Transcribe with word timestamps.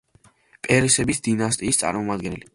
პერესების 0.67 1.23
დინასტიის 1.29 1.83
წარმომადგენელი. 1.83 2.49